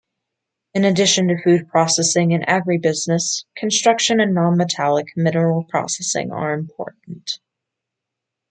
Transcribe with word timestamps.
In 0.73 0.83
addition 0.83 1.27
to 1.27 1.39
food 1.43 1.69
processing 1.69 2.33
and 2.33 2.43
agribusiness, 2.47 3.45
construction 3.55 4.19
and 4.19 4.33
non-metallic 4.33 5.15
mineral 5.15 5.65
processing 5.65 6.31
are 6.31 6.55
important. 6.55 7.33